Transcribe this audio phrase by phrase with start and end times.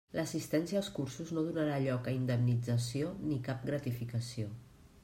[0.19, 4.53] L'assistència als cursos no donarà lloc a indemnització ni cap gratificació.